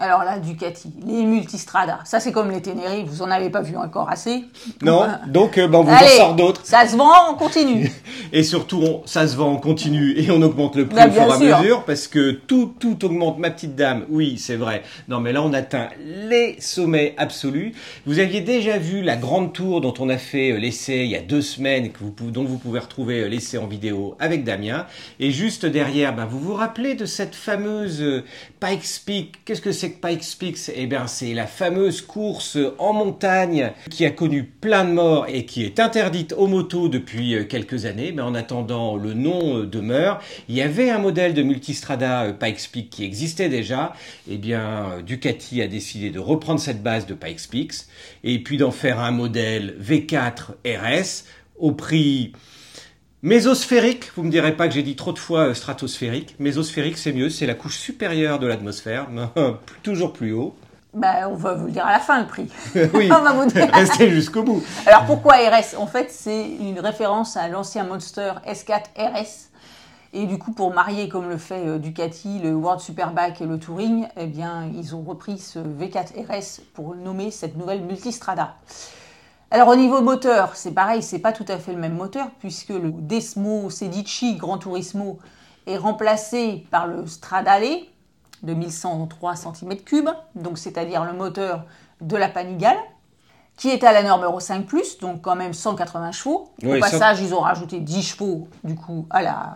[0.00, 3.76] Alors là, Ducati, les multistrada, ça c'est comme les Ténéré, vous en avez pas vu
[3.76, 4.44] encore assez.
[4.80, 5.20] Non, Voilà.
[5.26, 6.60] donc euh, ben, on vous Allez, en sort d'autres.
[6.64, 7.90] Ça se vend, on continue.
[8.32, 11.10] Et surtout, on- ça se vend en continu et on augmente le prix Bah, au
[11.10, 14.04] fur et à mesure parce que tout, tout augmente, ma petite dame.
[14.08, 14.82] Oui, c'est vrai.
[15.08, 17.72] Non, mais là, on atteint les sommets absolus.
[18.06, 21.16] Vous aviez déjà vu la grande tour dont on a fait euh, l'essai il y
[21.16, 24.86] a deux semaines, que vous, dont vous pouvez retrouver euh, l'essai en vidéo avec Damien.
[25.18, 28.22] Et juste derrière, ben, vous vous rappelez de cette fameuse
[28.60, 29.44] Pikes Peak?
[29.44, 34.10] Qu'est-ce que c'est que Pikes Eh bien, c'est la fameuse course en montagne qui a
[34.10, 38.12] connu plein de morts et qui est interdite aux motos depuis euh, quelques années.
[38.12, 40.20] Mais en attendant, le nom euh, demeure.
[40.48, 43.92] Il y avait un modèle de multistrada euh, Pikes Peak qui existait déjà.
[44.30, 47.72] Eh bien, Ducati a décidé de reprendre cette base de Pikes Peak
[48.24, 51.24] et puis d'en faire un modèle V4 RS
[51.58, 52.32] au prix
[53.22, 56.36] Mésosphérique, vous me direz pas que j'ai dit trop de fois euh, stratosphérique.
[56.38, 59.08] Mésosphérique, c'est mieux, c'est la couche supérieure de l'atmosphère,
[59.82, 60.54] toujours plus haut.
[60.94, 62.48] Bah, on va vous le dire à la fin le prix.
[62.94, 63.68] oui, on va vous dire.
[63.72, 64.62] restez jusqu'au bout.
[64.86, 69.48] Alors pourquoi RS En fait, c'est une référence à l'ancien Monster S4 RS.
[70.12, 73.58] Et du coup, pour marier comme le fait euh, Ducati, le World Superbike et le
[73.58, 78.54] Touring, eh bien, ils ont repris ce V4 RS pour nommer cette nouvelle multistrada.
[79.50, 82.68] Alors au niveau moteur, c'est pareil, c'est pas tout à fait le même moteur puisque
[82.68, 85.18] le Desmo Sedici Gran Turismo
[85.66, 87.64] est remplacé par le Stradale
[88.42, 91.64] de 1103 cm3, donc c'est-à-dire le moteur
[92.00, 92.76] de la Panigale,
[93.56, 96.50] qui est à la norme Euro 5+, donc quand même 180 chevaux.
[96.62, 99.54] Oui, Au ça- passage, ils ont rajouté 10 chevaux, du coup, à la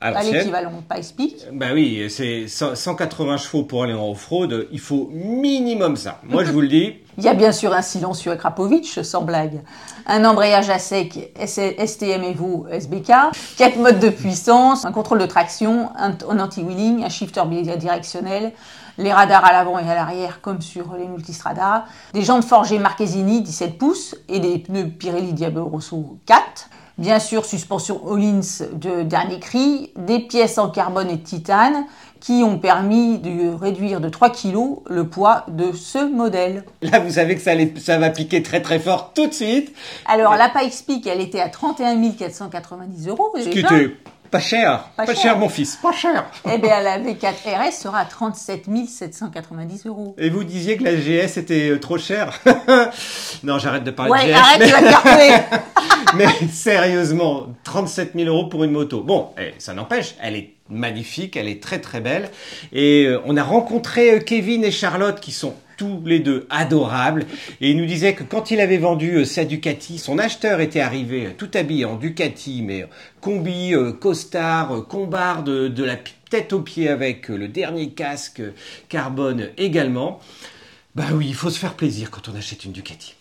[0.00, 1.46] À à l'équivalent Pikes Peak.
[1.52, 6.20] Bah oui, c'est 100 180 chevaux pour aller en off-road, il faut minimum ça.
[6.24, 9.60] Moi je vous le dis, Il y a bien sûr un silencieux Akrapovic, sans blague,
[10.06, 13.12] un embrayage à sec STM Evo SBK,
[13.58, 18.52] 4 modes de puissance, un contrôle de traction, un, anti-wheeling, un shifter bidirectionnel,
[18.96, 21.84] les radars à l'avant et à l'arrière comme sur les multistradas,
[22.14, 26.70] des jantes forgées Marchesini 17 pouces et des pneus Pirelli Diablo Rosso 4.
[27.00, 28.40] Bien sûr, suspension Hollins
[28.74, 31.86] de dernier cri, des pièces en carbone et titane
[32.20, 36.62] qui ont permis de réduire de 3 kg le poids de ce modèle.
[36.82, 39.74] là vous savez que ça, allait- ça va piquer très très fort tout de suite.
[40.04, 43.32] Alors, la Pikes Peak, elle était à 31 490 euros.
[43.34, 43.74] Ce qui déjà.
[43.74, 43.96] était
[44.30, 45.22] pas cher, Pas pas, cher.
[45.22, 45.38] cher.
[45.38, 46.26] mon fils, pas cher.
[46.52, 50.14] Eh bien, la V4 RS sera à 37 790 euros.
[50.18, 52.38] Et vous disiez que la GS était euh, trop chère
[53.42, 54.36] Non, j'arrête de parler Ouais, de GS.
[54.36, 54.82] arrête, mais- tu vas
[55.58, 56.16] te.
[56.16, 59.02] Mais sérieusement, 37 000 euros pour une moto.
[59.02, 62.30] Bon, eh, ça n'empêche, elle est magnifique, elle est très très belle.
[62.72, 67.24] Et euh, on a rencontré euh, Kevin et Charlotte qui sont tous les deux adorables.
[67.62, 70.80] Et il nous disait que quand il avait vendu euh, sa Ducati, son acheteur était
[70.80, 72.86] arrivé euh, tout habillé en Ducati, mais euh,
[73.22, 75.96] combi, costard, combarde, de, de la
[76.28, 78.42] tête aux pieds avec le dernier casque
[78.90, 80.20] carbone également.
[80.94, 83.14] Bah oui, il faut se faire plaisir quand on achète une Ducati.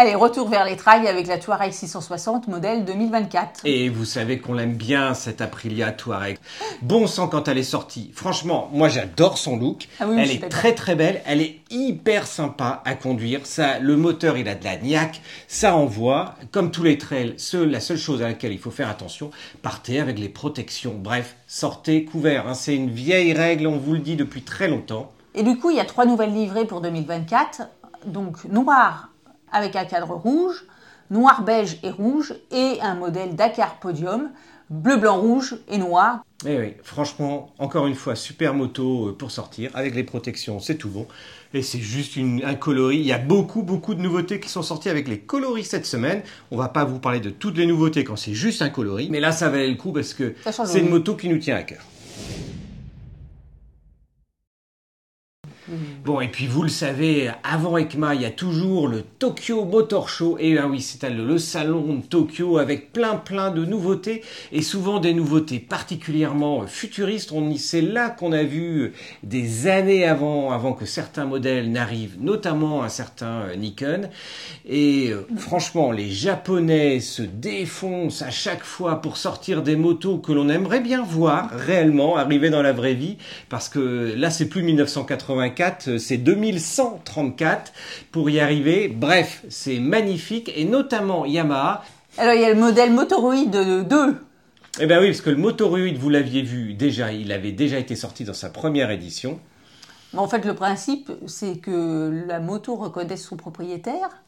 [0.00, 3.62] Allez, retour vers les trails avec la Touareg 660 modèle 2024.
[3.64, 6.38] Et vous savez qu'on l'aime bien, cette Aprilia Touareg.
[6.82, 8.12] Bon sang quand elle est sortie.
[8.14, 9.88] Franchement, moi j'adore son look.
[9.98, 11.20] Ah oui, elle est très très belle.
[11.26, 13.40] Elle est hyper sympa à conduire.
[13.42, 15.20] Ça, le moteur, il a de la niaque.
[15.48, 16.36] Ça envoie.
[16.52, 19.32] Comme tous les trails, la seule chose à laquelle il faut faire attention,
[19.62, 20.94] partez avec les protections.
[20.96, 22.46] Bref, sortez couvert.
[22.46, 22.54] hein.
[22.54, 25.10] C'est une vieille règle, on vous le dit depuis très longtemps.
[25.34, 27.62] Et du coup, il y a trois nouvelles livrées pour 2024.
[28.06, 29.07] Donc, noir
[29.52, 30.64] avec un cadre rouge,
[31.10, 34.30] noir beige et rouge, et un modèle Dakar Podium,
[34.70, 36.24] bleu, blanc, rouge et noir.
[36.46, 39.70] Eh oui, franchement, encore une fois, super moto euh, pour sortir.
[39.74, 41.06] Avec les protections, c'est tout bon.
[41.52, 42.98] Et c'est juste une, un coloris.
[42.98, 46.22] Il y a beaucoup, beaucoup de nouveautés qui sont sorties avec les coloris cette semaine.
[46.52, 49.08] On va pas vous parler de toutes les nouveautés quand c'est juste un coloris.
[49.10, 50.34] Mais là, ça valait le coup parce que
[50.64, 51.82] c'est une moto qui nous tient à cœur.
[56.04, 60.08] Bon, et puis vous le savez, avant ECMA, il y a toujours le Tokyo Motor
[60.08, 60.36] Show.
[60.40, 64.98] Et ah oui, c'est le, salon de Tokyo avec plein plein de nouveautés et souvent
[65.00, 67.32] des nouveautés particulièrement futuristes.
[67.32, 72.16] On y- C'est là qu'on a vu des années avant, avant que certains modèles n'arrivent,
[72.20, 74.08] notamment un certain euh, Nikon.
[74.66, 80.32] Et euh, franchement, les Japonais se défoncent à chaque fois pour sortir des motos que
[80.32, 83.16] l'on aimerait bien voir réellement arriver dans la vraie vie,
[83.48, 85.57] parce que là, c'est plus 1984,
[85.98, 87.72] c'est 2134
[88.12, 88.88] pour y arriver.
[88.88, 91.84] Bref, c'est magnifique, et notamment Yamaha.
[92.16, 94.16] Alors, il y a le modèle Motoroid 2.
[94.80, 97.96] Eh ben oui, parce que le Motoroid, vous l'aviez vu déjà, il avait déjà été
[97.96, 99.40] sorti dans sa première édition.
[100.16, 104.22] En fait, le principe, c'est que la moto reconnaisse son propriétaire,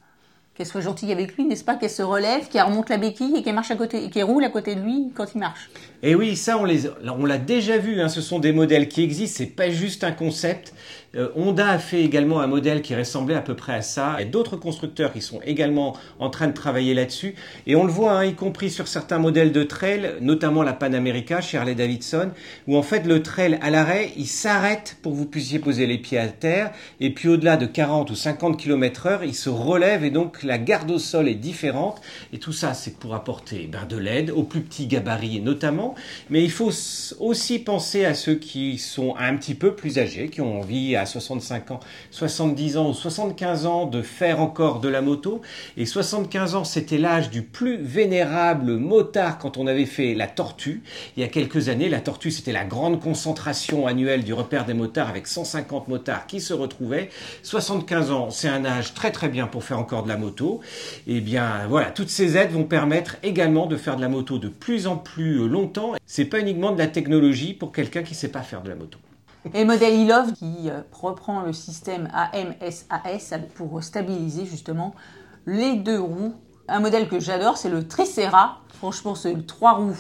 [0.55, 3.43] qu'elle soit gentille avec lui, n'est-ce pas Qu'elle se relève, qu'elle remonte la béquille et
[3.43, 5.71] qu'elle marche à côté, qu'elle roule à côté de lui quand il marche.
[6.03, 8.01] Et oui, ça, on les, on l'a déjà vu.
[8.01, 9.38] Hein, ce sont des modèles qui existent.
[9.38, 10.75] C'est pas juste un concept.
[11.16, 14.14] Euh, Honda a fait également un modèle qui ressemblait à peu près à ça.
[14.18, 17.35] Il y a d'autres constructeurs qui sont également en train de travailler là-dessus.
[17.66, 20.92] Et on le voit, hein, y compris sur certains modèles de trail, notamment la Pan
[20.92, 22.31] America chez Harley Davidson,
[22.68, 25.99] où en fait le trail à l'arrêt, il s'arrête pour que vous puissiez poser les
[25.99, 26.70] pieds à terre.
[27.01, 30.59] Et puis au-delà de 40 ou 50 km heure, il se relève et donc la
[30.59, 32.01] garde au sol est différente.
[32.33, 35.96] Et tout ça, c'est pour apporter ben, de l'aide aux plus petits gabarits notamment.
[36.29, 36.70] Mais il faut
[37.18, 41.07] aussi penser à ceux qui sont un petit peu plus âgés, qui ont envie à
[41.07, 45.41] 65 ans, 70 ans ou 75 ans de faire encore de la moto.
[45.77, 50.83] Et 75 ans, c'était l'âge du plus vénérable motard quand on avait fait la tortue.
[51.17, 54.75] Il y a quelques années, la tortue, c'était la grande concentration annuelle du repère des
[54.75, 57.11] motards avec 150 motards qui se retrouvaient.
[57.43, 60.61] 75 ans, c'est un âge très très bien pour faire encore de la moto.
[61.07, 64.49] Et bien voilà, toutes ces aides vont permettre également de faire de la moto de
[64.49, 65.95] plus en plus longtemps.
[66.07, 68.99] C'est pas uniquement de la technologie pour quelqu'un qui sait pas faire de la moto.
[69.55, 74.94] Et le modèle e-Love qui euh, reprend le système AMSAS pour stabiliser justement
[75.46, 76.35] les deux roues.
[76.68, 78.61] Un modèle que j'adore, c'est le Tricera.
[78.74, 79.96] Franchement, c'est le trois roues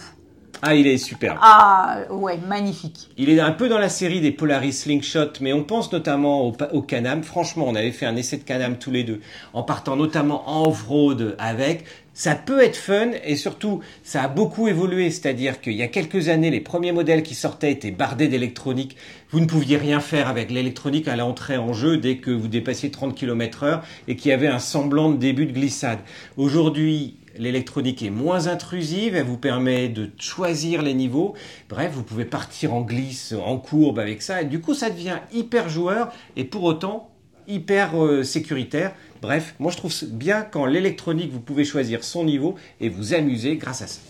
[0.62, 1.38] Ah, il est superbe.
[1.40, 3.08] Ah, ouais, magnifique.
[3.16, 6.54] Il est un peu dans la série des Polaris Slingshot, mais on pense notamment au,
[6.72, 7.22] au Can-Am.
[7.22, 9.20] Franchement, on avait fait un essai de Can-Am tous les deux,
[9.54, 11.84] en partant notamment en off-road avec.
[12.12, 15.10] Ça peut être fun et surtout, ça a beaucoup évolué.
[15.10, 18.96] C'est-à-dire qu'il y a quelques années, les premiers modèles qui sortaient étaient bardés d'électronique.
[19.30, 22.90] Vous ne pouviez rien faire avec l'électronique à l'entrée en jeu dès que vous dépassiez
[22.90, 26.00] 30 km heure et qu'il y avait un semblant de début de glissade.
[26.36, 31.34] Aujourd'hui, L'électronique est moins intrusive, elle vous permet de choisir les niveaux.
[31.68, 34.42] Bref, vous pouvez partir en glisse, en courbe avec ça.
[34.42, 37.09] Et du coup, ça devient hyper joueur et pour autant
[37.50, 38.92] hyper euh, sécuritaire.
[39.22, 43.56] Bref, moi je trouve bien quand l'électronique, vous pouvez choisir son niveau et vous amuser
[43.56, 44.00] grâce à ça.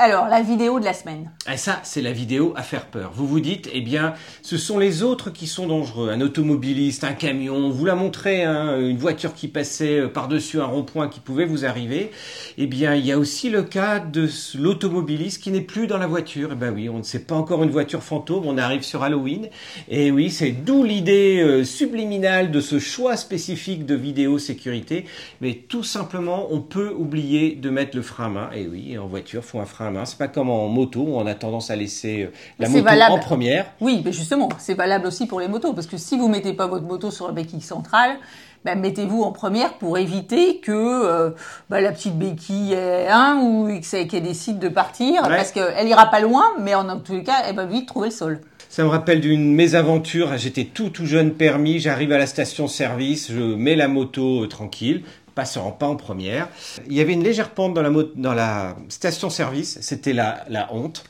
[0.00, 1.28] Alors, la vidéo de la semaine.
[1.52, 3.10] Et ça, c'est la vidéo à faire peur.
[3.12, 6.10] Vous vous dites, eh bien, ce sont les autres qui sont dangereux.
[6.10, 10.60] Un automobiliste, un camion, on vous l'a montré, hein, une voiture qui passait euh, par-dessus
[10.60, 12.12] un rond-point qui pouvait vous arriver.
[12.58, 16.06] Eh bien, il y a aussi le cas de l'automobiliste qui n'est plus dans la
[16.06, 16.50] voiture.
[16.52, 19.48] Eh ben oui, on ne sait pas encore une voiture fantôme, on arrive sur Halloween.
[19.88, 25.06] Et oui, c'est d'où l'idée euh, subliminale de ce choix spécifique de vidéo sécurité.
[25.40, 28.50] Mais tout simplement, on peut oublier de mettre le frein à main.
[28.54, 30.04] Et oui, en voiture, faut un frein à main.
[30.04, 33.12] C'est pas comme en moto où on a tendance à laisser euh, la moto valable.
[33.14, 33.66] en première.
[33.80, 36.66] Oui, mais justement, c'est valable aussi pour les motos, parce que si vous mettez pas
[36.66, 38.16] votre moto sur la béquille centrale,
[38.64, 41.30] ben, mettez-vous en première pour éviter que euh,
[41.70, 45.36] ben, la petite béquille ait un ou qu'elle décide de partir, Ouais.
[45.36, 48.14] parce qu'elle ira pas loin, mais en tous les cas, elle va vite trouver le
[48.14, 48.40] sol.
[48.70, 50.36] Ça me rappelle d'une mésaventure.
[50.36, 51.78] J'étais tout tout jeune permis.
[51.78, 53.32] J'arrive à la station-service.
[53.32, 55.04] Je mets la moto euh, tranquille,
[55.38, 56.48] passant pas en première.
[56.88, 59.78] Il y avait une légère pente dans la, station-service.
[59.82, 61.04] C'était la, la honte.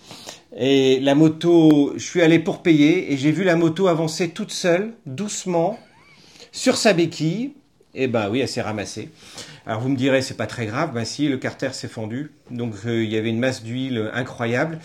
[0.54, 4.50] Et la moto, je suis allé pour payer et j'ai vu la moto avancer toute
[4.50, 5.78] seule, doucement,
[6.52, 7.54] sur sa béquille.
[7.94, 9.08] Et ben oui, elle s'est ramassée.
[9.68, 10.94] Alors vous me direz, c'est pas très grave.
[10.94, 12.32] Ben si, le carter s'est fendu.
[12.50, 14.78] Donc euh, il y avait une masse d'huile incroyable.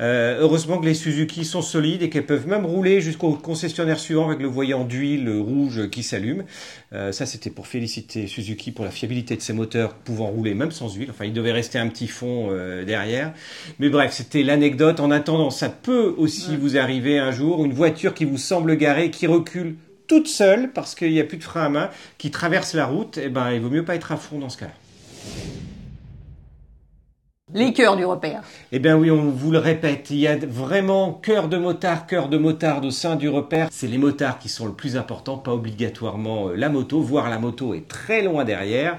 [0.00, 4.26] Euh, heureusement que les Suzuki sont solides et qu'elles peuvent même rouler jusqu'au concessionnaire suivant
[4.26, 6.42] avec le voyant d'huile rouge qui s'allume.
[6.92, 10.72] Euh, ça, c'était pour féliciter Suzuki pour la fiabilité de ses moteurs pouvant rouler même
[10.72, 11.10] sans huile.
[11.10, 12.50] Enfin, il devait rester un petit fond
[12.84, 13.32] derrière.
[13.78, 14.98] Mais bref, c'était l'anecdote.
[14.98, 19.12] En attendant, ça peut aussi vous arriver un jour, une voiture qui vous semble garée,
[19.12, 22.74] qui recule toute seule parce qu'il n'y a plus de frein à main, qui traverse
[22.74, 23.18] la route.
[23.18, 24.72] Eh ben, il vaut mieux pas être à fond dans ce cas-là.
[27.56, 28.42] Les cœurs du repère.
[28.72, 32.28] Eh bien oui, on vous le répète, il y a vraiment cœur de motard, cœur
[32.28, 33.68] de motarde au sein du repère.
[33.70, 37.38] C'est les motards qui sont le plus important, pas obligatoirement euh, la moto, voire la
[37.38, 38.98] moto est très loin derrière.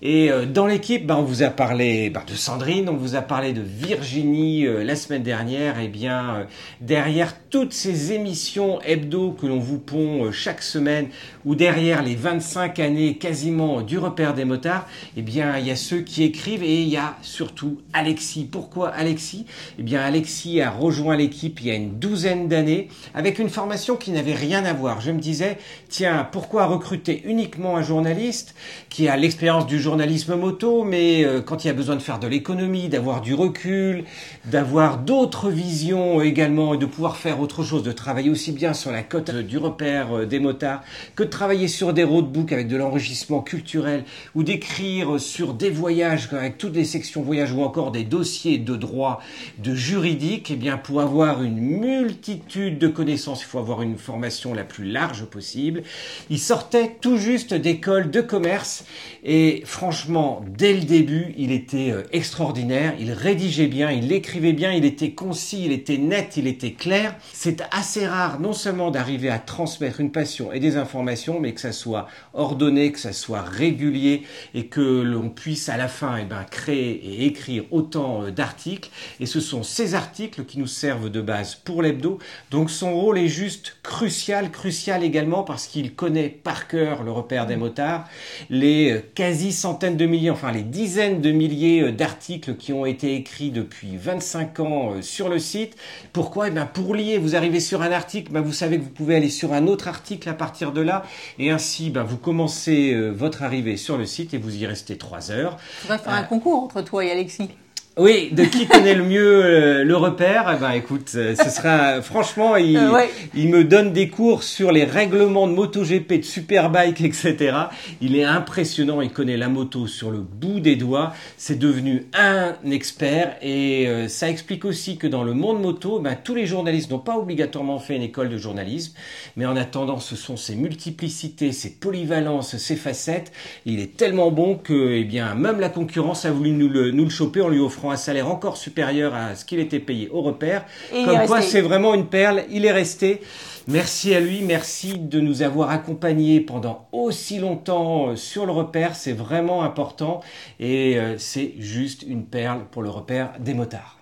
[0.00, 3.20] Et euh, dans l'équipe, ben, on vous a parlé ben, de Sandrine, on vous a
[3.20, 5.74] parlé de Virginie euh, la semaine dernière.
[5.78, 6.46] Eh bien,
[6.80, 11.08] derrière toutes ces émissions hebdo que l'on vous pond chaque semaine,
[11.44, 15.76] ou derrière les 25 années quasiment du repère des motards, eh bien, il y a
[15.76, 18.48] ceux qui écrivent et il y a surtout Alexis.
[18.50, 19.46] Pourquoi Alexis?
[19.78, 23.96] Eh bien, Alexis a rejoint l'équipe il y a une douzaine d'années avec une formation
[23.96, 25.00] qui n'avait rien à voir.
[25.00, 28.54] Je me disais, tiens, pourquoi recruter uniquement un journaliste
[28.88, 32.18] qui a l'expérience du journalisme moto, mais euh, quand il y a besoin de faire
[32.18, 34.04] de l'économie, d'avoir du recul,
[34.44, 38.90] d'avoir d'autres visions également et de pouvoir faire autre chose, de travailler aussi bien sur
[38.90, 40.82] la cote du repère euh, des motards
[41.14, 46.58] que travailler sur des roadbooks avec de l'enrichissement culturel ou d'écrire sur des voyages avec
[46.58, 49.20] toutes les sections voyages ou encore des dossiers de droit,
[49.58, 54.52] de juridique, eh bien pour avoir une multitude de connaissances, il faut avoir une formation
[54.54, 55.82] la plus large possible.
[56.28, 58.84] Il sortait tout juste d'école de commerce
[59.24, 64.72] et franchement, dès le début, il était euh, extraordinaire, il rédigeait bien, il écrivait bien,
[64.72, 67.16] il était concis, il était net, il était clair.
[67.32, 71.60] C'est assez rare non seulement d'arriver à transmettre une passion et des informations, mais que
[71.60, 74.22] ça soit ordonné, que ça soit régulier
[74.54, 78.90] et que l'on puisse à la fin eh ben, créer et écrire autant euh, d'articles.
[79.20, 82.18] Et ce sont ces articles qui nous servent de base pour l'hebdo.
[82.50, 87.46] Donc son rôle est juste crucial, crucial également parce qu'il connaît par cœur le repère
[87.46, 88.08] des motards,
[88.48, 92.86] les euh, quasi centaines de milliers, enfin les dizaines de milliers euh, d'articles qui ont
[92.86, 95.76] été écrits depuis 25 ans sur le site.
[96.12, 96.48] Pourquoi?
[96.48, 99.16] Eh bien pour lier, vous arrivez sur un article, ben, vous savez que vous pouvez
[99.16, 101.04] aller sur un autre article à partir de là,
[101.38, 104.98] et ainsi ben, vous commencez euh, votre arrivée sur le site et vous y restez
[104.98, 105.56] 3 heures.
[105.84, 107.50] On va faire un concours entre toi et Alexis.
[108.00, 112.00] Oui, de qui connaît le mieux euh, le repère Eh ben, écoute, euh, ce sera
[112.00, 113.10] franchement, il, Euh, ouais.
[113.34, 117.54] il me donne des cours sur les règlements de MotoGP, de Superbike, etc.
[118.00, 121.12] Il est impressionnant, il connaît la moto sur le bout des doigts.
[121.36, 126.34] C'est devenu un expert et ça explique aussi que dans le monde moto, ben, tous
[126.34, 128.94] les journalistes n'ont pas obligatoirement fait une école de journalisme,
[129.36, 133.30] mais en attendant, ce sont ses multiplicités, ses polyvalences, ses facettes.
[133.66, 137.04] Il est tellement bon que, eh bien, même la concurrence a voulu nous le, nous
[137.04, 140.08] le choper en lui offrant pour un salaire encore supérieur à ce qu'il était payé
[140.10, 140.64] au repère.
[140.94, 142.44] Et Comme quoi, c'est vraiment une perle.
[142.48, 143.20] Il est resté.
[143.66, 148.94] Merci à lui, merci de nous avoir accompagnés pendant aussi longtemps euh, sur le repère.
[148.94, 150.20] C'est vraiment important
[150.60, 153.98] et euh, c'est juste une perle pour le repère des motards.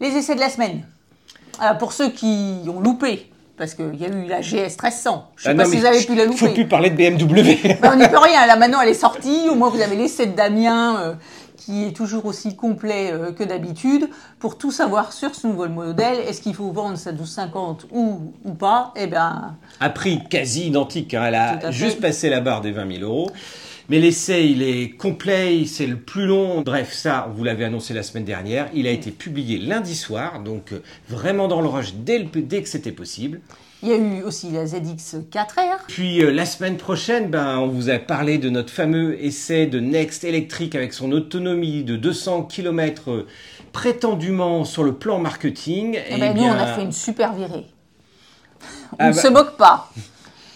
[0.00, 0.86] Les essais de la semaine.
[1.58, 5.30] Alors, pour ceux qui ont loupé, parce qu'il y a eu la GS 1300.
[5.36, 6.38] Je sais Ah pas non, si vous avez pu la louper.
[6.38, 7.76] Faut plus parler de BMW.
[7.80, 8.46] Ben, on n'y peut rien.
[8.46, 9.48] Là, maintenant, elle est sortie.
[9.50, 11.14] Au moins, vous avez l'essai de Damien, euh,
[11.56, 14.08] qui est toujours aussi complet euh, que d'habitude.
[14.38, 18.54] Pour tout savoir sur ce nouveau modèle, est-ce qu'il faut vendre sa 1250 ou, ou
[18.54, 18.92] pas?
[18.96, 21.14] Eh bien, à prix quasi identique.
[21.14, 21.24] hein.
[21.28, 23.30] Elle a juste passé la barre des 20 000 euros.
[23.88, 26.62] Mais l'essai, il est complet, c'est le plus long.
[26.62, 28.68] Bref, ça, vous l'avez annoncé la semaine dernière.
[28.74, 32.62] Il a été publié lundi soir, donc euh, vraiment dans le rush dès, le- dès
[32.62, 33.40] que c'était possible.
[33.82, 35.80] il y a eu aussi la ZX 4R.
[35.88, 39.80] Puis euh, la semaine prochaine, ben, on vous a parlé de notre fameux essai de
[39.80, 43.26] Next électrique avec son autonomie de 200 km euh,
[43.72, 45.98] prétendument sur le plan marketing.
[46.08, 47.66] Eh Eh ben, nous, on a bien, fait une super virée.
[48.92, 49.90] On Ah ne bah- se moque pas.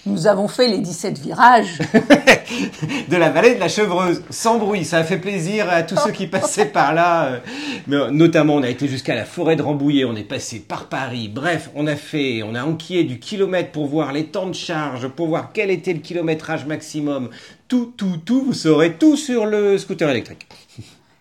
[0.09, 1.79] Nous avons fait les 17 virages.
[3.09, 4.85] de la vallée de la Chevreuse, sans bruit.
[4.87, 7.27] Ça a fait plaisir à tous ceux qui passaient par là.
[7.27, 7.39] euh,
[7.87, 11.31] Mais notamment, on a été jusqu'à la forêt de Rambouillet, on est passé par Paris.
[11.33, 15.09] Bref, on a fait, on a enquillé du kilomètre pour voir les temps de charge,
[15.09, 17.29] pour voir quel était le kilométrage maximum.
[17.69, 20.47] Tout, tout, tout, vous saurez tout sur le scooter électrique.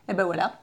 [0.09, 0.53] Et ben voilà.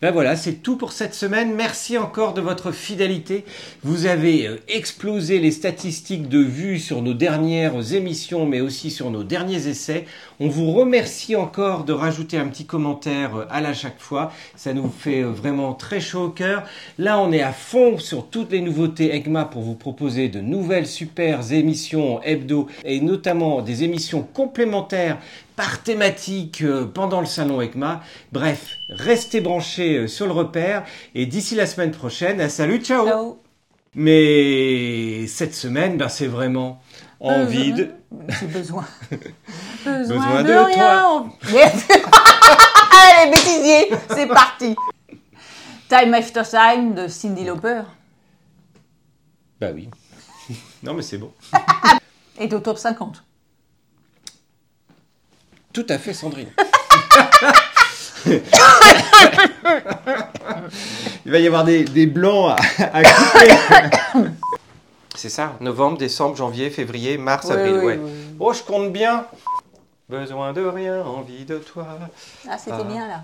[0.00, 1.56] Ben voilà, c'est tout pour cette semaine.
[1.56, 3.44] Merci encore de votre fidélité.
[3.82, 9.10] Vous avez euh, explosé les statistiques de vues sur nos dernières émissions, mais aussi sur
[9.10, 10.04] nos derniers essais.
[10.38, 14.30] On vous remercie encore de rajouter un petit commentaire euh, à la chaque fois.
[14.54, 16.62] Ça nous fait euh, vraiment très chaud au cœur.
[16.98, 20.86] Là, on est à fond sur toutes les nouveautés EGMA pour vous proposer de nouvelles
[20.86, 25.18] super émissions hebdo et notamment des émissions complémentaires
[25.58, 28.00] par thématique euh, pendant le salon ECMA.
[28.30, 30.84] Bref, restez branchés euh, sur le repère
[31.16, 33.42] et d'ici la semaine prochaine, à salut, ciao Ciao.
[33.96, 36.80] Mais cette semaine, ben, c'est vraiment
[37.18, 37.90] envie de...
[38.28, 38.86] J'ai besoin.
[39.84, 40.16] besoin.
[40.16, 41.24] Besoin de, de rien.
[42.92, 44.76] Allez, bêtisier, c'est parti.
[45.88, 47.82] Time After Time de Cindy Lauper
[49.60, 49.88] Bah oui.
[50.84, 51.32] non mais c'est bon.
[52.38, 53.24] est au top 50.
[55.78, 56.48] Tout à fait, Sandrine.
[61.24, 63.54] Il va y avoir des, des blancs à, à couper.
[65.14, 68.00] C'est ça, novembre, décembre, janvier, février, mars, Oui, avril, oui, ouais.
[68.02, 68.10] oui.
[68.40, 69.24] Oh, je compte bien.
[70.08, 71.86] Besoin de rien, envie de toi.
[72.50, 72.82] Ah, c'était Ah.
[72.82, 73.22] bien là.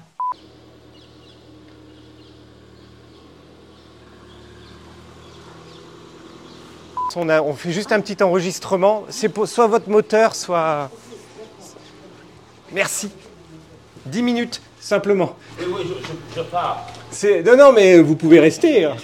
[7.17, 9.05] On, a- on fait juste un petit enregistrement.
[9.09, 10.91] C'est pour soit votre moteur, soit.
[12.75, 13.11] Merci.
[14.07, 15.37] 10 minutes, simplement.
[15.59, 16.87] Oui, oui, je, je, je pars.
[17.11, 18.85] C'est- Non, non, mais vous pouvez rester.
[18.85, 18.97] hein.